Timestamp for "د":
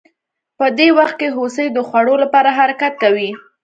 1.71-1.77